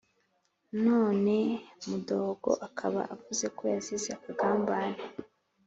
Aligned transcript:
none 0.85 1.35
mudogo 1.89 2.49
akaba 2.67 3.01
avuzeko 3.13 3.61
yazize 3.73 4.09
akagambane 4.17 5.01